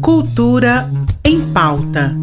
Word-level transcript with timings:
Cultura 0.00 0.90
em 1.24 1.40
pauta. 1.52 2.16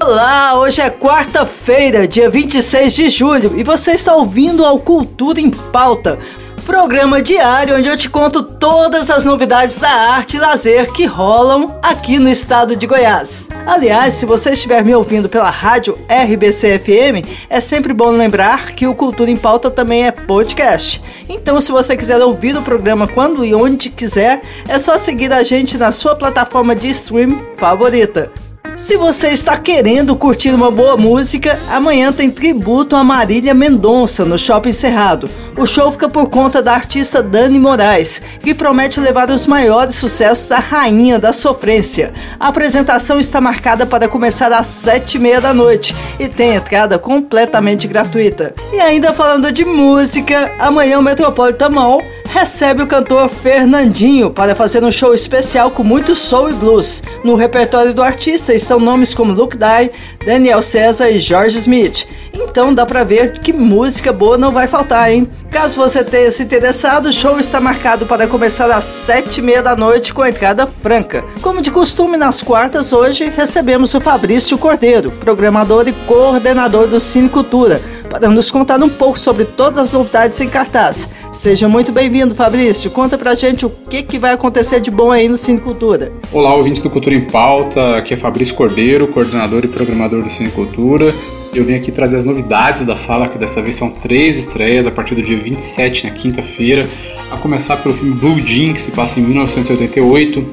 Olá, 0.00 0.58
hoje 0.58 0.80
é 0.80 0.90
quarta-feira, 0.90 2.08
dia 2.08 2.28
26 2.28 2.94
de 2.94 3.08
julho, 3.08 3.52
e 3.56 3.62
você 3.62 3.92
está 3.92 4.14
ouvindo 4.14 4.64
ao 4.64 4.78
Cultura 4.80 5.40
em 5.40 5.50
Pauta, 5.50 6.18
Programa 6.66 7.20
diário 7.20 7.76
onde 7.76 7.88
eu 7.88 7.96
te 7.96 8.08
conto 8.08 8.40
todas 8.42 9.10
as 9.10 9.24
novidades 9.24 9.78
da 9.78 9.90
arte 9.90 10.36
e 10.36 10.40
lazer 10.40 10.92
que 10.92 11.04
rolam 11.04 11.76
aqui 11.82 12.20
no 12.20 12.28
estado 12.28 12.76
de 12.76 12.86
Goiás. 12.86 13.48
Aliás, 13.66 14.14
se 14.14 14.24
você 14.24 14.50
estiver 14.50 14.84
me 14.84 14.94
ouvindo 14.94 15.28
pela 15.28 15.50
rádio 15.50 15.98
RBC 16.08 16.78
FM, 16.78 17.28
é 17.50 17.60
sempre 17.60 17.92
bom 17.92 18.10
lembrar 18.10 18.72
que 18.72 18.86
o 18.86 18.94
Cultura 18.94 19.30
em 19.30 19.36
Pauta 19.36 19.70
também 19.70 20.06
é 20.06 20.12
podcast. 20.12 21.02
Então, 21.28 21.60
se 21.60 21.72
você 21.72 21.96
quiser 21.96 22.18
ouvir 22.18 22.56
o 22.56 22.62
programa 22.62 23.08
quando 23.08 23.44
e 23.44 23.52
onde 23.54 23.90
quiser, 23.90 24.40
é 24.68 24.78
só 24.78 24.96
seguir 24.96 25.32
a 25.32 25.42
gente 25.42 25.76
na 25.76 25.90
sua 25.90 26.14
plataforma 26.14 26.76
de 26.76 26.88
stream 26.90 27.40
favorita. 27.56 28.30
Se 28.76 28.96
você 28.96 29.28
está 29.28 29.56
querendo 29.58 30.16
curtir 30.16 30.50
uma 30.50 30.70
boa 30.70 30.96
música, 30.96 31.58
amanhã 31.70 32.12
tem 32.12 32.30
tributo 32.30 32.96
a 32.96 33.04
Marília 33.04 33.54
Mendonça 33.54 34.24
no 34.24 34.38
Shopping 34.38 34.72
Cerrado. 34.72 35.30
O 35.56 35.66
show 35.66 35.90
fica 35.92 36.08
por 36.08 36.28
conta 36.28 36.62
da 36.62 36.72
artista 36.72 37.22
Dani 37.22 37.58
Moraes, 37.58 38.22
que 38.40 38.54
promete 38.54 38.98
levar 38.98 39.30
os 39.30 39.46
maiores 39.46 39.94
sucessos 39.94 40.48
da 40.48 40.58
rainha 40.58 41.18
da 41.18 41.32
sofrência. 41.32 42.12
A 42.40 42.48
apresentação 42.48 43.20
está 43.20 43.40
marcada 43.40 43.84
para 43.86 44.08
começar 44.08 44.52
às 44.52 44.66
sete 44.66 45.16
e 45.16 45.20
meia 45.20 45.40
da 45.40 45.52
noite 45.52 45.94
e 46.18 46.28
tem 46.28 46.54
entrada 46.54 46.98
completamente 46.98 47.86
gratuita. 47.86 48.54
E 48.72 48.80
ainda 48.80 49.12
falando 49.12 49.52
de 49.52 49.64
música, 49.64 50.52
amanhã 50.58 50.98
o 50.98 51.02
Metropolitan 51.02 51.68
Mall 51.68 52.02
recebe 52.32 52.82
o 52.82 52.86
cantor 52.86 53.28
Fernandinho 53.28 54.30
para 54.30 54.54
fazer 54.54 54.82
um 54.82 54.90
show 54.90 55.12
especial 55.12 55.70
com 55.70 55.84
muito 55.84 56.14
soul 56.16 56.48
e 56.48 56.54
blues. 56.54 57.02
No 57.22 57.34
repertório 57.34 57.92
do 57.92 58.02
artista 58.02 58.54
estão 58.54 58.80
nomes 58.80 59.14
como 59.14 59.34
Luke 59.34 59.56
Dye, 59.56 59.90
Daniel 60.24 60.62
César 60.62 61.10
e 61.10 61.18
George 61.18 61.58
Smith. 61.58 62.06
Então 62.32 62.72
dá 62.74 62.86
pra 62.86 63.04
ver 63.04 63.38
que 63.38 63.52
música 63.52 64.14
boa 64.14 64.38
não 64.38 64.50
vai 64.50 64.66
faltar, 64.66 65.12
hein? 65.12 65.28
Caso 65.50 65.76
você 65.76 66.02
tenha 66.02 66.30
se 66.30 66.42
interessado, 66.42 67.10
o 67.10 67.12
show 67.12 67.38
está 67.38 67.60
marcado 67.60 68.06
para 68.06 68.26
começar 68.26 68.70
às 68.70 68.84
sete 68.84 69.38
e 69.38 69.42
meia 69.42 69.62
da 69.62 69.76
noite 69.76 70.14
com 70.14 70.24
entrada 70.24 70.66
franca. 70.66 71.22
Como 71.42 71.60
de 71.60 71.70
costume, 71.70 72.16
nas 72.16 72.42
quartas 72.42 72.94
hoje 72.94 73.30
recebemos 73.36 73.92
o 73.92 74.00
Fabrício 74.00 74.56
Cordeiro, 74.56 75.10
programador 75.10 75.86
e 75.86 75.92
coordenador 75.92 76.86
do 76.86 76.98
Cine 76.98 77.28
Cultura 77.28 77.82
para 78.12 78.28
nos 78.28 78.50
contar 78.50 78.82
um 78.82 78.90
pouco 78.90 79.18
sobre 79.18 79.46
todas 79.46 79.86
as 79.86 79.92
novidades 79.94 80.38
em 80.38 80.46
cartaz. 80.46 81.08
Seja 81.32 81.66
muito 81.66 81.90
bem-vindo, 81.90 82.34
Fabrício. 82.34 82.90
Conta 82.90 83.16
pra 83.16 83.34
gente 83.34 83.64
o 83.64 83.70
que, 83.70 84.02
que 84.02 84.18
vai 84.18 84.34
acontecer 84.34 84.80
de 84.80 84.90
bom 84.90 85.10
aí 85.10 85.28
no 85.30 85.36
Cine 85.36 85.58
Cultura. 85.58 86.12
Olá, 86.30 86.54
ouvintes 86.54 86.82
do 86.82 86.90
Cultura 86.90 87.14
em 87.14 87.22
Pauta. 87.22 87.96
Aqui 87.96 88.12
é 88.12 88.16
Fabrício 88.18 88.54
Cordeiro, 88.54 89.06
coordenador 89.06 89.64
e 89.64 89.68
programador 89.68 90.22
do 90.22 90.28
Cine 90.28 90.50
Cultura. 90.50 91.12
Eu 91.54 91.64
vim 91.64 91.74
aqui 91.74 91.90
trazer 91.90 92.18
as 92.18 92.24
novidades 92.24 92.84
da 92.84 92.98
sala, 92.98 93.28
que 93.28 93.38
dessa 93.38 93.62
vez 93.62 93.76
são 93.76 93.90
três 93.90 94.38
estreias 94.38 94.86
a 94.86 94.90
partir 94.90 95.14
do 95.14 95.22
dia 95.22 95.38
27, 95.38 96.06
na 96.06 96.12
quinta-feira. 96.12 96.86
A 97.30 97.38
começar 97.38 97.78
pelo 97.78 97.94
filme 97.94 98.14
Blue 98.14 98.46
Jean, 98.46 98.74
que 98.74 98.80
se 98.82 98.92
passa 98.92 99.18
em 99.18 99.22
1988 99.22 100.44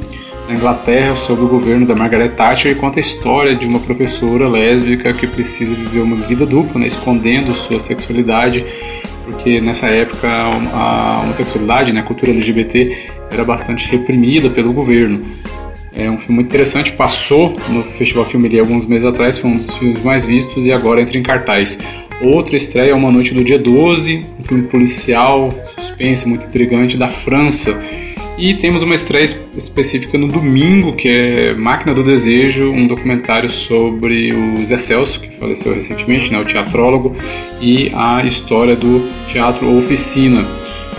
na 0.47 0.55
Inglaterra 0.55 1.15
sobre 1.15 1.43
o 1.43 1.47
governo 1.47 1.85
da 1.85 1.95
Margaret 1.95 2.29
Thatcher 2.29 2.71
e 2.71 2.75
conta 2.75 2.99
a 2.99 3.01
história 3.01 3.53
de 3.53 3.67
uma 3.67 3.79
professora 3.79 4.47
lésbica 4.47 5.13
que 5.13 5.27
precisa 5.27 5.75
viver 5.75 5.99
uma 5.99 6.15
vida 6.25 6.45
dupla, 6.45 6.79
né, 6.79 6.87
escondendo 6.87 7.53
sua 7.53 7.79
sexualidade, 7.79 8.65
porque 9.29 9.61
nessa 9.61 9.87
época 9.87 10.27
a 10.27 11.21
homossexualidade, 11.23 11.93
né, 11.93 11.99
a 11.99 12.03
cultura 12.03 12.31
LGBT 12.31 12.97
era 13.31 13.43
bastante 13.43 13.89
reprimida 13.89 14.49
pelo 14.49 14.73
governo. 14.73 15.21
É 15.93 16.09
um 16.09 16.17
filme 16.17 16.35
muito 16.35 16.47
interessante, 16.47 16.93
passou 16.93 17.55
no 17.69 17.83
Festival 17.83 18.25
Filme 18.25 18.59
alguns 18.59 18.85
meses 18.85 19.05
atrás, 19.05 19.39
foi 19.39 19.49
um 19.49 19.57
dos 19.57 19.77
filmes 19.77 20.03
mais 20.03 20.25
vistos 20.25 20.65
e 20.65 20.71
agora 20.71 21.01
entra 21.01 21.17
em 21.17 21.23
cartaz. 21.23 21.79
Outra 22.21 22.57
estreia 22.57 22.91
é 22.91 22.93
Uma 22.93 23.11
Noite 23.11 23.33
do 23.33 23.43
Dia 23.43 23.57
12, 23.57 24.25
um 24.39 24.43
filme 24.43 24.63
policial, 24.67 25.53
suspense, 25.65 26.27
muito 26.27 26.47
intrigante 26.47 26.97
da 26.97 27.07
França, 27.07 27.79
e 28.39 28.53
temos 28.53 28.81
uma 28.81 28.95
estreia 28.95 29.25
específica 29.57 30.17
no 30.17 30.29
domingo, 30.29 30.93
que 30.93 31.09
é 31.09 31.53
Máquina 31.53 31.93
do 31.93 32.01
Desejo, 32.01 32.71
um 32.71 32.87
documentário 32.87 33.49
sobre 33.49 34.33
o 34.33 34.65
Zé 34.65 34.77
Celso, 34.77 35.19
que 35.19 35.29
faleceu 35.29 35.73
recentemente, 35.73 36.31
né, 36.31 36.39
o 36.39 36.45
teatrólogo, 36.45 37.13
e 37.59 37.91
a 37.93 38.23
história 38.23 38.77
do 38.77 39.09
teatro 39.27 39.77
Oficina. 39.77 40.47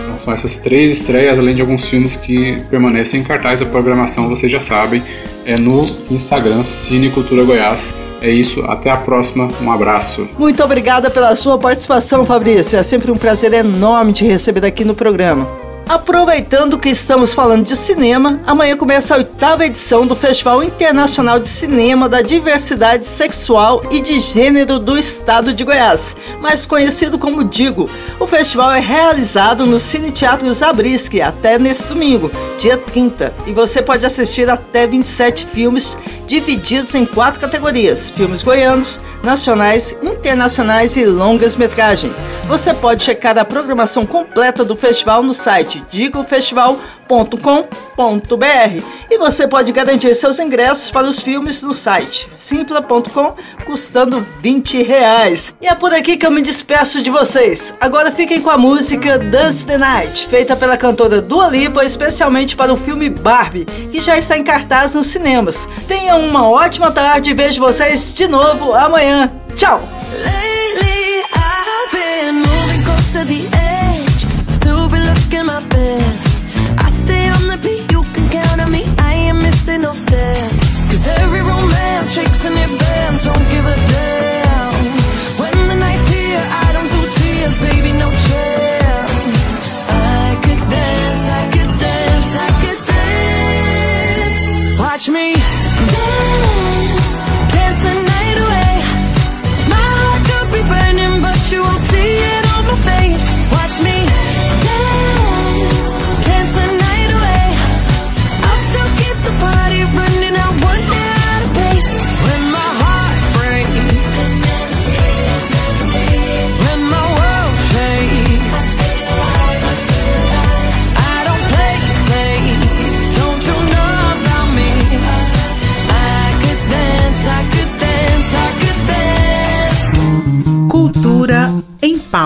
Então 0.03 0.19
são 0.19 0.33
essas 0.33 0.59
três 0.59 0.91
estreias, 0.91 1.39
além 1.39 1.55
de 1.55 1.61
alguns 1.61 1.89
filmes 1.89 2.15
que 2.15 2.61
permanecem 2.69 3.21
em 3.21 3.23
cartaz. 3.23 3.59
A 3.59 3.65
programação, 3.65 4.29
vocês 4.29 4.51
já 4.51 4.61
sabem, 4.61 5.01
é 5.43 5.57
no 5.57 5.83
Instagram 6.11 6.63
Cine 6.63 7.09
Cultura 7.09 7.43
Goiás. 7.43 7.97
É 8.21 8.29
isso, 8.29 8.61
até 8.65 8.91
a 8.91 8.97
próxima, 8.97 9.49
um 9.59 9.71
abraço. 9.71 10.29
Muito 10.37 10.63
obrigada 10.63 11.09
pela 11.09 11.35
sua 11.35 11.57
participação, 11.57 12.23
Fabrício. 12.23 12.77
É 12.77 12.83
sempre 12.83 13.09
um 13.09 13.17
prazer 13.17 13.51
enorme 13.51 14.13
te 14.13 14.23
receber 14.25 14.63
aqui 14.63 14.85
no 14.85 14.93
programa. 14.93 15.60
Aproveitando 15.87 16.79
que 16.79 16.89
estamos 16.89 17.33
falando 17.33 17.65
de 17.65 17.75
cinema, 17.75 18.39
amanhã 18.45 18.77
começa 18.77 19.13
a 19.13 19.17
oitava 19.17 19.65
edição 19.65 20.07
do 20.07 20.15
Festival 20.15 20.63
Internacional 20.63 21.39
de 21.39 21.49
Cinema 21.49 22.07
da 22.07 22.21
Diversidade 22.21 23.05
Sexual 23.05 23.83
e 23.91 24.01
de 24.01 24.19
Gênero 24.19 24.79
do 24.79 24.97
Estado 24.97 25.53
de 25.53 25.63
Goiás, 25.63 26.15
mais 26.39 26.65
conhecido 26.65 27.19
como 27.19 27.43
Digo. 27.43 27.89
O 28.19 28.25
festival 28.25 28.71
é 28.71 28.79
realizado 28.79 29.65
no 29.65 29.79
Cine 29.79 30.11
Teatro 30.11 30.51
Zabriskie 30.53 31.21
até 31.21 31.59
neste 31.59 31.87
domingo, 31.87 32.31
dia 32.61 32.77
30, 32.77 33.33
e 33.47 33.53
você 33.53 33.81
pode 33.81 34.05
assistir 34.05 34.47
até 34.47 34.85
27 34.85 35.47
filmes 35.47 35.97
divididos 36.27 36.93
em 36.93 37.07
quatro 37.07 37.39
categorias: 37.41 38.11
filmes 38.11 38.43
goianos, 38.43 39.01
nacionais, 39.23 39.97
internacionais 40.03 40.95
e 40.95 41.03
longas-metragem. 41.03 42.13
Você 42.47 42.71
pode 42.71 43.03
checar 43.03 43.35
a 43.39 43.43
programação 43.43 44.05
completa 44.05 44.63
do 44.63 44.75
festival 44.75 45.23
no 45.23 45.33
site 45.33 45.83
digofestival.com.br 47.11 48.83
e 49.09 49.17
você 49.17 49.47
pode 49.47 49.71
garantir 49.71 50.15
seus 50.15 50.39
ingressos 50.39 50.89
para 50.89 51.07
os 51.07 51.19
filmes 51.19 51.61
no 51.61 51.73
site 51.73 52.29
simpla.com 52.37 53.35
custando 53.65 54.25
20 54.39 54.81
reais. 54.81 55.53
E 55.61 55.67
é 55.67 55.75
por 55.75 55.93
aqui 55.93 56.15
que 56.15 56.25
eu 56.25 56.31
me 56.31 56.41
despeço 56.41 57.01
de 57.01 57.09
vocês. 57.09 57.75
Agora 57.79 58.11
fiquem 58.11 58.41
com 58.41 58.49
a 58.49 58.57
música 58.57 59.19
Dance 59.19 59.65
the 59.65 59.77
Night, 59.77 60.27
feita 60.27 60.55
pela 60.55 60.77
cantora 60.77 61.21
Dua 61.21 61.47
Lipa 61.47 61.83
especialmente 61.83 62.55
para 62.55 62.73
o 62.73 62.77
filme 62.77 63.09
Barbie, 63.09 63.65
que 63.65 63.99
já 63.99 64.17
está 64.17 64.37
em 64.37 64.43
cartaz 64.43 64.95
nos 64.95 65.07
cinemas. 65.07 65.67
Tenham 65.87 66.21
uma 66.21 66.49
ótima 66.49 66.91
tarde 66.91 67.31
e 67.31 67.33
vejo 67.33 67.59
vocês 67.59 68.13
de 68.13 68.27
novo 68.27 68.73
amanhã. 68.73 69.31
Tchau! 69.55 69.81
Lately, 70.23 71.21
looking 75.31 75.45
my 75.45 75.59
best. 75.69 76.30